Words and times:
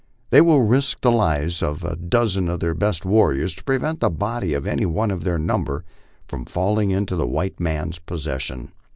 They 0.31 0.41
will 0.41 0.63
risk 0.63 1.01
the 1.01 1.11
lives 1.11 1.61
of 1.61 1.83
a 1.83 1.95
dozen 1.95 2.49
of 2.49 2.59
their 2.59 2.73
best 2.73 3.05
warriors 3.05 3.53
to 3.53 3.63
prevent 3.63 3.99
the 3.99 4.09
body 4.09 4.55
of 4.55 4.65
any 4.65 4.83
one 4.87 5.11
of 5.11 5.23
their 5.23 5.37
number 5.37 5.85
from 6.27 6.43
falling 6.45 6.89
into 6.89 7.15
the 7.15 7.27
white 7.27 7.59
man's 7.59 7.99
possession. 7.99 8.71